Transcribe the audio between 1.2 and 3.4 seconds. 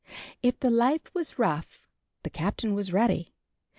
rough the Captain was ready.